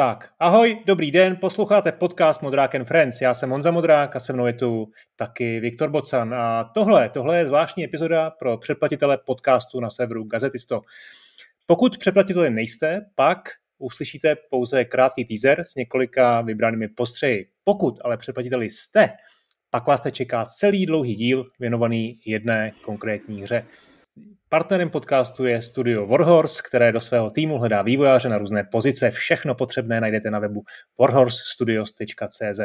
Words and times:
Tak, 0.00 0.30
ahoj, 0.38 0.82
dobrý 0.86 1.10
den, 1.10 1.36
posloucháte 1.36 1.92
podcast 1.92 2.42
Modrák 2.42 2.74
and 2.74 2.84
Friends. 2.84 3.20
Já 3.20 3.34
jsem 3.34 3.50
Honza 3.50 3.70
Modrák 3.70 4.16
a 4.16 4.20
se 4.20 4.32
mnou 4.32 4.46
je 4.46 4.52
tu 4.52 4.86
taky 5.16 5.60
Viktor 5.60 5.90
Bocan. 5.90 6.34
A 6.34 6.64
tohle, 6.64 7.08
tohle 7.08 7.38
je 7.38 7.46
zvláštní 7.46 7.84
epizoda 7.84 8.30
pro 8.30 8.58
předplatitele 8.58 9.18
podcastu 9.26 9.80
na 9.80 9.90
serveru 9.90 10.24
Gazetisto. 10.24 10.80
Pokud 11.66 11.98
předplatiteli 11.98 12.50
nejste, 12.50 13.00
pak 13.14 13.38
uslyšíte 13.78 14.36
pouze 14.50 14.84
krátký 14.84 15.24
teaser 15.24 15.64
s 15.64 15.74
několika 15.74 16.40
vybranými 16.40 16.88
postřeji. 16.88 17.46
Pokud 17.64 17.98
ale 18.04 18.16
předplatiteli 18.16 18.70
jste, 18.70 19.08
pak 19.70 19.86
vás 19.86 20.00
te 20.00 20.10
čeká 20.10 20.44
celý 20.44 20.86
dlouhý 20.86 21.14
díl 21.14 21.44
věnovaný 21.58 22.18
jedné 22.26 22.72
konkrétní 22.84 23.42
hře. 23.42 23.62
Partnerem 24.52 24.90
podcastu 24.90 25.44
je 25.44 25.62
studio 25.62 26.06
Warhorse, 26.06 26.62
které 26.68 26.92
do 26.92 27.00
svého 27.00 27.30
týmu 27.30 27.58
hledá 27.58 27.82
vývojáře 27.82 28.28
na 28.28 28.38
různé 28.38 28.64
pozice. 28.64 29.10
Všechno 29.10 29.54
potřebné 29.54 30.00
najdete 30.00 30.30
na 30.30 30.38
webu 30.38 30.62
warhorsestudios.cz. 31.00 32.60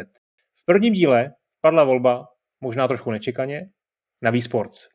V 0.56 0.66
prvním 0.66 0.94
díle 0.94 1.32
padla 1.62 1.84
volba, 1.84 2.26
možná 2.62 2.88
trošku 2.88 3.12
nečekaně, 3.12 3.70
na 4.22 4.32
Sports. 4.42 4.88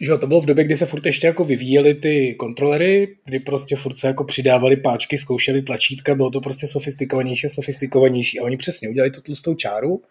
Že 0.00 0.16
to 0.20 0.26
bylo 0.26 0.40
v 0.40 0.46
době, 0.46 0.64
kdy 0.64 0.76
se 0.76 0.86
furt 0.86 1.06
ještě 1.06 1.26
jako 1.26 1.44
vyvíjely 1.44 1.94
ty 1.94 2.34
kontrolery, 2.34 3.16
kdy 3.24 3.40
prostě 3.40 3.76
furt 3.76 3.96
se 3.96 4.06
jako 4.06 4.24
přidávali 4.24 4.76
páčky, 4.76 5.18
zkoušeli 5.18 5.62
tlačítka, 5.62 6.14
bylo 6.14 6.30
to 6.30 6.40
prostě 6.40 6.66
sofistikovanější 6.66 7.46
a 7.46 7.50
sofistikovanější. 7.50 8.40
A 8.40 8.44
oni 8.44 8.56
přesně 8.56 8.88
udělali 8.88 9.10
tu 9.10 9.20
tlustou 9.20 9.54
čáru 9.54 10.02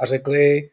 a 0.00 0.06
řekli, 0.06 0.70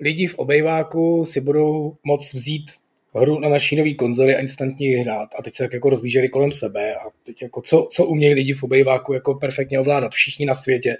lidi 0.00 0.26
v 0.26 0.34
obejváku 0.34 1.24
si 1.24 1.40
budou 1.40 1.96
moc 2.04 2.34
vzít 2.34 2.70
hru 3.14 3.40
na 3.40 3.48
naší 3.48 3.76
nový 3.76 3.94
konzoli 3.94 4.36
a 4.36 4.40
instantně 4.40 4.88
ji 4.88 4.96
hrát. 4.96 5.28
A 5.38 5.42
teď 5.42 5.54
se 5.54 5.62
tak 5.62 5.72
jako 5.72 5.90
rozlíželi 5.90 6.28
kolem 6.28 6.52
sebe 6.52 6.94
a 6.94 7.10
teď 7.22 7.42
jako 7.42 7.62
co, 7.62 7.88
co 7.90 8.04
umějí 8.04 8.34
lidi 8.34 8.52
v 8.52 8.62
obejváku 8.62 9.12
jako 9.12 9.34
perfektně 9.34 9.80
ovládat. 9.80 10.12
Všichni 10.12 10.46
na 10.46 10.54
světě, 10.54 10.96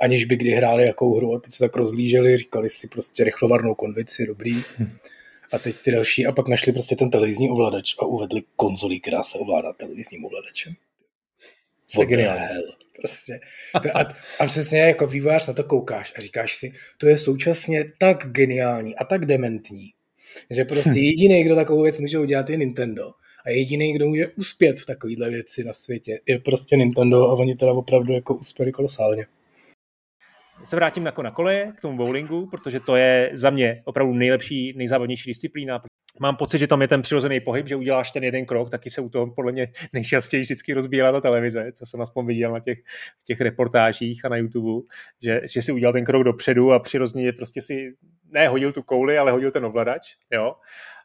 aniž 0.00 0.24
by 0.24 0.36
kdy 0.36 0.50
hráli 0.50 0.86
jakou 0.86 1.16
hru. 1.16 1.34
A 1.34 1.38
teď 1.38 1.52
se 1.52 1.58
tak 1.58 1.76
rozlíželi, 1.76 2.36
říkali 2.36 2.70
si 2.70 2.88
prostě 2.88 3.24
rychlovarnou 3.24 3.74
konvici, 3.74 4.26
dobrý. 4.26 4.62
A 5.52 5.58
teď 5.58 5.76
ty 5.84 5.90
další, 5.90 6.26
a 6.26 6.32
pak 6.32 6.48
našli 6.48 6.72
prostě 6.72 6.96
ten 6.96 7.10
televizní 7.10 7.50
ovladač 7.50 7.94
a 7.98 8.06
uvedli 8.06 8.42
konzoli, 8.56 9.00
která 9.00 9.22
se 9.22 9.38
ovládá 9.38 9.72
televizním 9.72 10.24
ovladačem. 10.24 10.74
The 11.94 12.16
hell? 12.16 12.62
Prostě. 12.96 13.40
To, 13.82 13.96
a, 13.96 14.08
a 14.40 14.46
přesně 14.46 14.80
jako 14.80 15.06
vývojář 15.06 15.46
na 15.46 15.54
to 15.54 15.64
koukáš 15.64 16.12
a 16.16 16.20
říkáš 16.20 16.56
si, 16.56 16.72
to 16.98 17.06
je 17.06 17.18
současně 17.18 17.92
tak 17.98 18.26
geniální 18.26 18.96
a 18.96 19.04
tak 19.04 19.26
dementní, 19.26 19.90
že 20.50 20.64
prostě 20.64 20.90
jediný, 21.00 21.44
kdo 21.44 21.54
takovou 21.54 21.82
věc 21.82 21.98
může 21.98 22.18
udělat, 22.18 22.50
je 22.50 22.56
Nintendo. 22.56 23.10
A 23.46 23.50
jediný, 23.50 23.92
kdo 23.92 24.06
může 24.06 24.28
uspět 24.28 24.80
v 24.80 24.86
takovéhle 24.86 25.30
věci 25.30 25.64
na 25.64 25.72
světě, 25.72 26.20
je 26.26 26.38
prostě 26.38 26.76
Nintendo 26.76 27.28
a 27.28 27.32
oni 27.32 27.56
teda 27.56 27.72
opravdu 27.72 28.12
jako 28.12 28.34
uspěli 28.34 28.72
kolosálně. 28.72 29.26
Se 30.64 30.76
vrátím 30.76 31.04
na, 31.04 31.12
na 31.22 31.30
koleje 31.30 31.72
k 31.76 31.80
tomu 31.80 31.96
bowlingu, 31.96 32.46
protože 32.46 32.80
to 32.80 32.96
je 32.96 33.30
za 33.32 33.50
mě 33.50 33.82
opravdu 33.84 34.14
nejlepší, 34.14 34.72
nejzávodnější 34.76 35.30
disciplína, 35.30 35.82
mám 36.20 36.36
pocit, 36.36 36.58
že 36.58 36.66
tam 36.66 36.82
je 36.82 36.88
ten 36.88 37.02
přirozený 37.02 37.40
pohyb, 37.40 37.68
že 37.68 37.76
uděláš 37.76 38.10
ten 38.10 38.24
jeden 38.24 38.46
krok, 38.46 38.70
taky 38.70 38.90
se 38.90 39.00
u 39.00 39.08
toho 39.08 39.34
podle 39.34 39.52
mě 39.52 39.68
nejčastěji 39.92 40.42
vždycky 40.42 40.72
rozbíjela 40.74 41.12
ta 41.12 41.20
televize, 41.20 41.72
co 41.72 41.86
jsem 41.86 42.00
aspoň 42.00 42.26
viděl 42.26 42.52
na 42.52 42.60
těch, 42.60 42.78
v 43.18 43.24
těch 43.24 43.40
reportážích 43.40 44.24
a 44.24 44.28
na 44.28 44.36
YouTube, 44.36 44.86
že, 45.22 45.40
že 45.52 45.62
si 45.62 45.72
udělal 45.72 45.92
ten 45.92 46.04
krok 46.04 46.24
dopředu 46.24 46.72
a 46.72 46.78
přirozeně 46.78 47.32
prostě 47.32 47.62
si 47.62 47.94
ne 48.24 48.48
hodil 48.48 48.72
tu 48.72 48.82
kouli, 48.82 49.18
ale 49.18 49.32
hodil 49.32 49.50
ten 49.50 49.64
ovladač, 49.64 50.14
jo. 50.32 50.54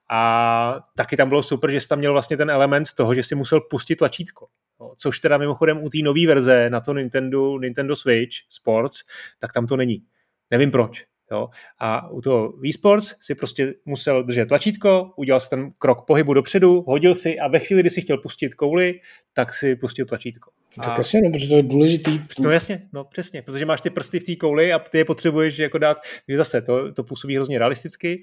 A 0.09 0.79
taky 0.97 1.17
tam 1.17 1.29
bylo 1.29 1.43
super, 1.43 1.71
že 1.71 1.81
jsi 1.81 1.87
tam 1.87 1.99
měl 1.99 2.11
vlastně 2.11 2.37
ten 2.37 2.49
element 2.49 2.87
toho, 2.97 3.15
že 3.15 3.23
si 3.23 3.35
musel 3.35 3.61
pustit 3.61 3.95
tlačítko. 3.95 4.47
Jo? 4.81 4.93
Což 4.97 5.19
teda 5.19 5.37
mimochodem 5.37 5.83
u 5.83 5.89
té 5.89 5.97
nové 6.03 6.27
verze 6.27 6.69
na 6.69 6.81
to 6.81 6.93
Nintendo, 6.93 7.59
Nintendo 7.59 7.95
Switch 7.95 8.35
Sports, 8.49 8.97
tak 9.39 9.53
tam 9.53 9.67
to 9.67 9.77
není. 9.77 10.03
Nevím 10.51 10.71
proč. 10.71 11.05
Jo? 11.31 11.49
A 11.79 12.09
u 12.09 12.21
toho 12.21 12.51
Wii 12.51 12.73
Sports 12.73 13.15
si 13.19 13.35
prostě 13.35 13.73
musel 13.85 14.23
držet 14.23 14.45
tlačítko, 14.45 15.13
udělal 15.17 15.39
si 15.39 15.49
ten 15.49 15.71
krok 15.77 16.05
pohybu 16.05 16.33
dopředu, 16.33 16.83
hodil 16.87 17.15
si 17.15 17.39
a 17.39 17.47
ve 17.47 17.59
chvíli, 17.59 17.81
kdy 17.81 17.89
si 17.89 18.01
chtěl 18.01 18.17
pustit 18.17 18.53
kouli, 18.53 18.99
tak 19.33 19.53
si 19.53 19.75
pustil 19.75 20.05
tlačítko. 20.05 20.51
A... 20.77 20.83
Tak 20.83 20.97
jasně, 20.97 21.21
no, 21.21 21.31
protože 21.31 21.47
to 21.47 21.55
je 21.55 21.63
důležitý. 21.63 22.21
No 22.39 22.51
jasně, 22.51 22.81
no 22.93 23.03
přesně, 23.03 23.41
protože 23.41 23.65
máš 23.65 23.81
ty 23.81 23.89
prsty 23.89 24.19
v 24.19 24.23
té 24.23 24.35
kouli 24.35 24.73
a 24.73 24.79
ty 24.79 24.97
je 24.97 25.05
potřebuješ 25.05 25.57
jako 25.57 25.77
dát, 25.77 25.97
že 26.27 26.37
zase 26.37 26.61
to, 26.61 26.93
to 26.93 27.03
působí 27.03 27.35
hrozně 27.35 27.59
realisticky. 27.59 28.21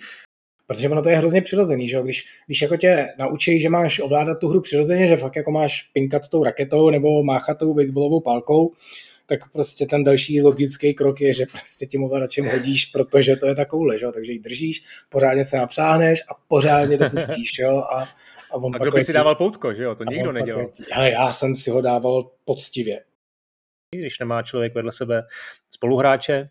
Protože 0.72 0.88
ono 0.88 1.02
to 1.02 1.08
je 1.08 1.16
hrozně 1.16 1.42
přirozený, 1.42 1.88
že 1.88 1.96
jo? 1.96 2.02
Když, 2.02 2.24
když 2.46 2.62
jako 2.62 2.76
tě 2.76 3.08
naučí, 3.18 3.60
že 3.60 3.68
máš 3.68 4.00
ovládat 4.00 4.38
tu 4.38 4.48
hru 4.48 4.60
přirozeně, 4.60 5.06
že 5.06 5.16
fakt 5.16 5.36
jako 5.36 5.50
máš 5.50 5.82
pinkat 5.92 6.28
tou 6.28 6.44
raketou 6.44 6.90
nebo 6.90 7.22
máchat 7.22 7.58
tou 7.58 7.74
baseballovou 7.74 8.20
pálkou, 8.20 8.72
tak 9.26 9.52
prostě 9.52 9.86
ten 9.86 10.04
další 10.04 10.42
logický 10.42 10.94
krok 10.94 11.20
je, 11.20 11.34
že 11.34 11.46
prostě 11.46 11.86
tím 11.86 12.04
ovladačem 12.04 12.50
hodíš, 12.50 12.86
protože 12.86 13.36
to 13.36 13.46
je 13.46 13.54
takovou 13.54 13.96
že? 13.98 14.06
takže 14.14 14.32
ji 14.32 14.38
držíš, 14.38 14.82
pořádně 15.08 15.44
se 15.44 15.56
napřáhneš 15.56 16.22
a 16.30 16.34
pořádně 16.48 16.98
to 16.98 17.10
pustíš, 17.10 17.58
jo, 17.58 17.76
a, 17.76 18.08
a 18.50 18.54
on 18.54 18.74
a 18.74 18.78
kdo 18.78 18.90
by 18.90 19.04
si 19.04 19.12
dával 19.12 19.34
poutko, 19.34 19.74
že 19.74 19.82
jo, 19.82 19.94
to 19.94 20.04
nikdo 20.04 20.32
nedělal. 20.32 20.70
Ale 20.94 21.10
já 21.10 21.32
jsem 21.32 21.56
si 21.56 21.70
ho 21.70 21.80
dával 21.80 22.30
poctivě. 22.44 23.04
Když 23.96 24.18
nemá 24.18 24.42
člověk 24.42 24.74
vedle 24.74 24.92
sebe 24.92 25.22
spoluhráče, 25.70 26.48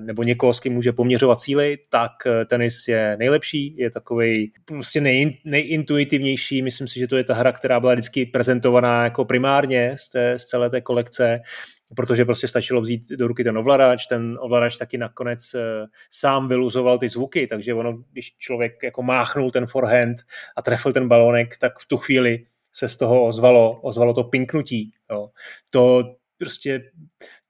nebo 0.00 0.22
někoho, 0.22 0.54
s 0.54 0.60
kým 0.60 0.72
může 0.72 0.92
poměřovat 0.92 1.40
síly, 1.40 1.78
tak 1.88 2.12
eh, 2.26 2.44
tenis 2.44 2.88
je 2.88 3.16
nejlepší, 3.18 3.76
je 3.76 3.90
takový 3.90 4.52
prostě 4.64 5.00
nej, 5.00 5.38
nejintuitivnější. 5.44 6.62
Myslím 6.62 6.88
si, 6.88 6.98
že 6.98 7.06
to 7.06 7.16
je 7.16 7.24
ta 7.24 7.34
hra, 7.34 7.52
která 7.52 7.80
byla 7.80 7.92
vždycky 7.92 8.26
prezentovaná 8.26 9.04
jako 9.04 9.24
primárně 9.24 9.96
z, 9.98 10.08
té, 10.08 10.38
z 10.38 10.44
celé 10.44 10.70
té 10.70 10.80
kolekce 10.80 11.40
protože 11.96 12.24
prostě 12.24 12.48
stačilo 12.48 12.80
vzít 12.80 13.08
do 13.08 13.26
ruky 13.26 13.44
ten 13.44 13.58
ovladač, 13.58 14.06
ten 14.06 14.38
ovladač 14.40 14.76
taky 14.76 14.98
nakonec 14.98 15.54
eh, 15.54 15.86
sám 16.10 16.48
vyluzoval 16.48 16.98
ty 16.98 17.08
zvuky, 17.08 17.46
takže 17.46 17.74
ono, 17.74 17.92
když 18.12 18.36
člověk 18.38 18.82
jako 18.82 19.02
máchnul 19.02 19.50
ten 19.50 19.66
forehand 19.66 20.16
a 20.56 20.62
trefil 20.62 20.92
ten 20.92 21.08
balonek, 21.08 21.58
tak 21.58 21.78
v 21.78 21.86
tu 21.86 21.96
chvíli 21.96 22.46
se 22.72 22.88
z 22.88 22.96
toho 22.96 23.26
ozvalo, 23.26 23.80
ozvalo 23.80 24.14
to 24.14 24.24
pinknutí. 24.24 24.92
Jo. 25.10 25.30
To 25.70 26.14
prostě 26.38 26.90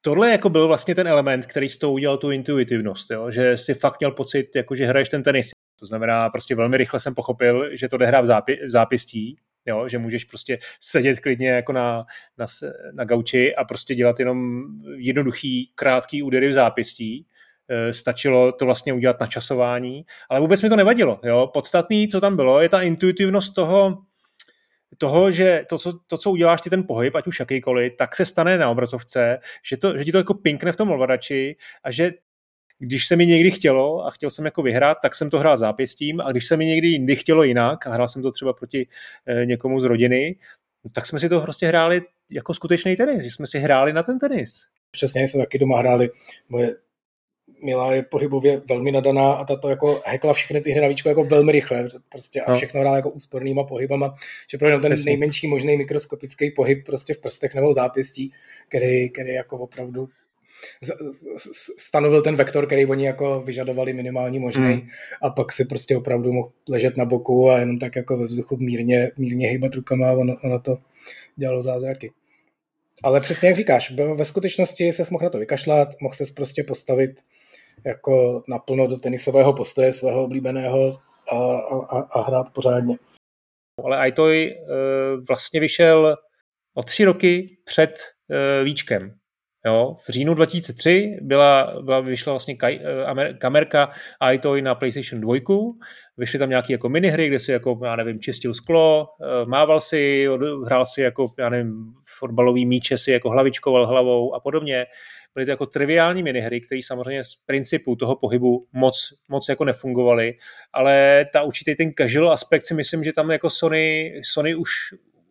tohle 0.05 0.31
jako 0.31 0.51
byl 0.51 0.69
vlastně 0.69 0.95
ten 0.95 1.09
element, 1.09 1.47
který 1.47 1.69
s 1.69 1.79
tou 1.79 1.93
udělal 1.93 2.17
tu 2.17 2.31
intuitivnost, 2.31 3.11
jo? 3.11 3.31
že 3.31 3.57
si 3.57 3.75
fakt 3.75 4.01
měl 4.01 4.11
pocit, 4.11 4.57
jako 4.57 4.75
že 4.75 4.87
hraješ 4.87 5.09
ten 5.09 5.23
tenis. 5.23 5.51
To 5.81 5.87
znamená, 5.87 6.31
prostě 6.31 6.55
velmi 6.55 6.77
rychle 6.77 7.01
jsem 7.01 7.15
pochopil, 7.15 7.77
že 7.77 7.89
to 7.89 7.97
jde 7.97 8.07
hrát 8.07 8.21
v, 8.21 8.29
zápi- 8.29 8.67
v 8.67 8.71
zápěstí, 8.71 9.37
jo, 9.67 9.89
že 9.89 9.99
můžeš 9.99 10.25
prostě 10.25 10.59
sedět 10.81 11.21
klidně 11.21 11.49
jako 11.49 11.73
na, 11.73 12.05
na, 12.39 12.47
na 12.93 13.05
gauči 13.05 13.55
a 13.55 13.65
prostě 13.65 13.95
dělat 13.95 14.19
jenom 14.19 14.65
jednoduchý, 14.97 15.73
krátký 15.75 16.23
údery 16.23 16.49
v 16.49 16.53
zápěstí, 16.53 17.27
e, 17.69 17.93
stačilo 17.93 18.53
to 18.53 18.65
vlastně 18.65 18.93
udělat 18.93 19.21
na 19.21 19.27
časování, 19.27 20.05
ale 20.29 20.41
vůbec 20.41 20.63
mi 20.63 20.69
to 20.69 20.77
nevadilo. 20.77 21.21
Jo. 21.25 21.51
Podstatný, 21.53 22.09
co 22.09 22.21
tam 22.21 22.37
bylo, 22.37 22.61
je 22.61 22.69
ta 22.69 22.81
intuitivnost 22.81 23.55
toho, 23.55 23.99
toho, 24.99 25.31
že 25.31 25.65
to 25.69 25.79
co, 25.79 25.93
to, 26.07 26.19
co 26.19 26.31
uděláš 26.31 26.61
ty 26.61 26.71
ten 26.71 26.85
pohyb, 26.87 27.15
ať 27.15 27.27
už 27.27 27.41
jakýkoliv, 27.41 27.93
tak 27.99 28.17
se 28.17 28.27
stane 28.27 28.59
na 28.59 28.71
obrazovce, 28.71 29.39
že, 29.69 29.77
to, 29.77 29.99
že 29.99 30.05
ti 30.05 30.13
to 30.13 30.19
jako 30.19 30.35
pinkne 30.35 30.73
v 30.73 30.77
tom 30.77 30.91
ovladači 30.91 31.57
a 31.85 31.91
že 31.91 32.13
když 32.79 33.07
se 33.07 33.17
mi 33.17 33.27
někdy 33.27 33.51
chtělo 33.51 34.07
a 34.07 34.11
chtěl 34.11 34.31
jsem 34.31 34.45
jako 34.45 34.63
vyhrát, 34.63 34.99
tak 35.03 35.15
jsem 35.15 35.31
to 35.31 35.39
hrál 35.39 35.57
zápěstím 35.57 36.21
a 36.21 36.33
když 36.33 36.47
se 36.47 36.57
mi 36.57 36.67
někdy 36.67 36.89
jindy 36.89 37.17
chtělo 37.17 37.43
jinak 37.43 37.87
a 37.87 37.93
hrál 37.93 38.09
jsem 38.09 38.23
to 38.23 38.33
třeba 38.33 38.53
proti 38.53 38.87
e, 39.27 39.47
někomu 39.47 39.81
z 39.81 39.85
rodiny, 39.85 40.37
tak 40.93 41.07
jsme 41.07 41.21
si 41.21 41.29
to 41.29 41.41
prostě 41.41 41.67
hráli 41.67 42.03
jako 42.31 42.55
skutečný 42.55 42.97
tenis, 42.97 43.23
že 43.23 43.31
jsme 43.31 43.47
si 43.47 43.59
hráli 43.59 43.93
na 43.93 44.03
ten 44.03 44.19
tenis. 44.19 44.67
Přesně, 44.91 45.29
jsme 45.29 45.41
taky 45.41 45.59
doma 45.59 45.79
hráli. 45.79 46.11
Moje 46.49 46.77
Milá 47.65 47.93
je 47.93 48.03
pohybově 48.03 48.63
velmi 48.69 48.93
nadaná 48.93 49.33
a 49.33 49.45
tato 49.45 49.69
jako 49.69 50.03
hekla 50.07 50.33
všechny 50.33 50.61
ty 50.61 50.71
hry 50.71 50.81
na 50.81 50.89
víčko 50.89 51.09
jako 51.09 51.25
velmi 51.25 51.53
rychle 51.53 51.89
prostě 52.09 52.41
a 52.41 52.51
no. 52.51 52.57
všechno 52.57 52.81
hrál 52.81 52.97
jako 52.97 53.11
úspornýma 53.11 53.65
pohybama, 53.65 54.15
že 54.51 54.59
pro 54.59 54.81
ten 54.81 54.95
nejmenší 55.07 55.49
možný 55.49 55.77
mikroskopický 55.77 56.51
pohyb 56.51 56.87
prostě 56.87 57.15
v 57.15 57.21
prstech 57.21 57.55
nebo 57.55 57.73
zápěstí, 57.73 58.33
který, 58.69 59.11
který 59.11 59.33
jako 59.33 59.59
opravdu 59.59 60.09
stanovil 61.79 62.23
ten 62.23 62.37
vektor, 62.37 62.67
který 62.67 62.87
oni 62.87 63.07
jako 63.07 63.41
vyžadovali 63.41 63.93
minimální 63.93 64.39
možný 64.39 64.73
hmm. 64.73 64.89
a 65.23 65.31
pak 65.31 65.53
si 65.53 65.65
prostě 65.65 65.97
opravdu 65.97 66.33
mohl 66.33 66.53
ležet 66.69 66.97
na 66.97 67.05
boku 67.05 67.51
a 67.51 67.59
jenom 67.59 67.79
tak 67.79 67.97
jako 67.97 68.17
ve 68.17 68.27
vzduchu 68.27 68.57
mírně, 68.57 69.11
mírně 69.17 69.49
hýbat 69.49 69.75
rukama 69.75 70.09
a 70.09 70.13
ono, 70.13 70.37
ono 70.45 70.59
to 70.59 70.79
dělalo 71.37 71.63
zázraky. 71.63 72.13
Ale 73.03 73.21
přesně 73.21 73.49
jak 73.49 73.57
říkáš, 73.57 73.93
ve 74.15 74.25
skutečnosti 74.25 74.93
se 74.93 75.05
mohl 75.11 75.25
na 75.25 75.31
to 75.31 75.39
vykašlat, 75.39 75.89
mohl 76.01 76.15
se 76.15 76.25
prostě 76.37 76.65
postavit 76.65 77.21
jako 77.87 78.43
naplno 78.49 78.87
do 78.87 78.97
tenisového 78.97 79.53
postoje 79.53 79.93
svého 79.93 80.25
oblíbeného 80.25 80.99
a, 81.33 81.37
a, 81.37 81.99
a 82.01 82.21
hrát 82.23 82.53
pořádně. 82.53 82.99
Ale 83.85 83.99
Aitoj 83.99 84.55
uh, 84.61 85.25
vlastně 85.29 85.61
vyšel 85.61 86.17
o 86.75 86.83
tři 86.83 87.05
roky 87.05 87.59
před 87.65 87.99
uh, 88.31 88.65
Víčkem 88.65 89.15
Jo, 89.67 89.97
v 90.07 90.11
říjnu 90.11 90.35
2003 90.35 91.19
byla, 91.21 91.75
byla 91.83 92.01
vyšla 92.01 92.33
vlastně 92.33 92.57
kaj, 92.57 92.81
eh, 93.19 93.35
kamerka 93.35 93.91
iToy 94.33 94.63
na 94.63 94.75
PlayStation 94.75 95.21
2, 95.21 95.35
vyšly 96.17 96.39
tam 96.39 96.51
nějaké 96.51 96.73
jako 96.73 96.89
minihry, 96.89 97.29
kde 97.29 97.41
si 97.41 97.53
jako, 97.53 97.81
já 97.85 97.97
nevím, 97.97 98.21
čistil 98.21 98.55
sklo, 98.55 99.09
eh, 99.23 99.47
mával 99.47 99.81
si, 99.81 100.29
hrál 100.65 100.87
si 100.87 101.03
jako, 101.03 101.27
já 101.39 101.49
nevím, 101.49 101.95
fotbalový 102.19 102.67
míče 102.67 102.99
si 102.99 103.13
jako 103.13 103.31
hlavičkoval 103.31 103.87
hlavou 103.87 104.35
a 104.35 104.41
podobně. 104.41 104.87
Byly 105.35 105.45
to 105.47 105.51
jako 105.51 105.67
triviální 105.67 106.23
minihry, 106.23 106.61
které 106.61 106.81
samozřejmě 106.85 107.25
z 107.25 107.35
principu 107.47 107.97
toho 107.97 108.17
pohybu 108.17 108.67
moc, 108.73 109.15
moc 109.29 109.49
jako 109.49 109.65
nefungovaly, 109.65 110.35
ale 110.73 111.25
ta 111.33 111.43
určitý 111.43 111.75
ten 111.75 111.93
casual 111.99 112.33
aspekt 112.33 112.67
si 112.67 112.75
myslím, 112.75 113.05
že 113.05 113.13
tam 113.13 113.31
jako 113.31 113.51
Sony, 113.51 114.15
Sony 114.25 114.55
už, 114.55 114.71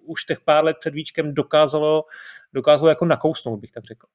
už 0.06 0.26
těch 0.26 0.42
pár 0.42 0.64
let 0.64 0.78
před 0.80 0.94
víčkem 0.94 1.34
dokázalo 1.34 2.04
dokázalo 2.54 2.90
jako 2.90 3.06
nakousnout, 3.06 3.60
bych 3.60 3.72
tak 3.72 3.84
řekl. 3.84 4.08